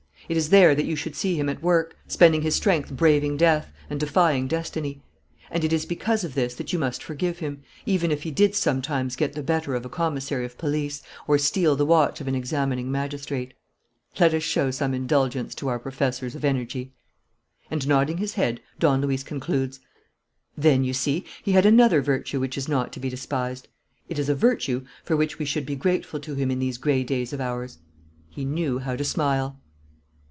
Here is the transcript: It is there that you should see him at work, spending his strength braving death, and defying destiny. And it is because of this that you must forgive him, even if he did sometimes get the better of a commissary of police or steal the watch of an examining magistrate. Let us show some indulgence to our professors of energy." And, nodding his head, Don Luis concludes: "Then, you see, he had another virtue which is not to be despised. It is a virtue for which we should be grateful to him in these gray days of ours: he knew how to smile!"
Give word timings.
It 0.29 0.37
is 0.37 0.47
there 0.47 0.73
that 0.73 0.85
you 0.85 0.95
should 0.95 1.15
see 1.17 1.35
him 1.35 1.49
at 1.49 1.61
work, 1.61 1.97
spending 2.07 2.41
his 2.41 2.55
strength 2.55 2.93
braving 2.95 3.35
death, 3.35 3.73
and 3.89 3.99
defying 3.99 4.47
destiny. 4.47 5.01
And 5.49 5.65
it 5.65 5.73
is 5.73 5.85
because 5.85 6.23
of 6.23 6.35
this 6.35 6.53
that 6.55 6.71
you 6.71 6.79
must 6.79 7.03
forgive 7.03 7.39
him, 7.39 7.63
even 7.85 8.11
if 8.13 8.23
he 8.23 8.31
did 8.31 8.55
sometimes 8.55 9.17
get 9.17 9.33
the 9.33 9.43
better 9.43 9.75
of 9.75 9.83
a 9.85 9.89
commissary 9.89 10.45
of 10.45 10.57
police 10.57 11.01
or 11.27 11.37
steal 11.37 11.75
the 11.75 11.85
watch 11.85 12.21
of 12.21 12.29
an 12.29 12.35
examining 12.35 12.89
magistrate. 12.89 13.53
Let 14.21 14.33
us 14.33 14.41
show 14.43 14.71
some 14.71 14.93
indulgence 14.93 15.53
to 15.55 15.67
our 15.67 15.79
professors 15.79 16.33
of 16.33 16.45
energy." 16.45 16.93
And, 17.69 17.85
nodding 17.85 18.15
his 18.19 18.35
head, 18.35 18.61
Don 18.79 19.01
Luis 19.01 19.23
concludes: 19.23 19.81
"Then, 20.57 20.85
you 20.85 20.93
see, 20.93 21.25
he 21.43 21.51
had 21.51 21.65
another 21.65 22.01
virtue 22.01 22.39
which 22.39 22.57
is 22.57 22.69
not 22.69 22.93
to 22.93 23.01
be 23.01 23.09
despised. 23.09 23.67
It 24.07 24.17
is 24.17 24.29
a 24.29 24.35
virtue 24.35 24.85
for 25.03 25.17
which 25.17 25.39
we 25.39 25.43
should 25.45 25.65
be 25.65 25.75
grateful 25.75 26.21
to 26.21 26.35
him 26.35 26.51
in 26.51 26.59
these 26.59 26.77
gray 26.77 27.03
days 27.03 27.33
of 27.33 27.41
ours: 27.41 27.79
he 28.29 28.45
knew 28.45 28.79
how 28.79 28.95
to 28.95 29.03
smile!" 29.03 29.57